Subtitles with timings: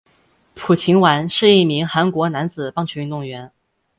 [0.55, 3.51] 朴勍完是一名韩国男子棒球运动员。